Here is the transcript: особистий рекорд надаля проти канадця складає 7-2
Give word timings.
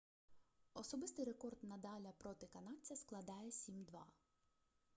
особистий 0.73 1.25
рекорд 1.25 1.63
надаля 1.63 2.11
проти 2.19 2.47
канадця 2.47 2.95
складає 2.95 3.49
7-2 3.49 3.99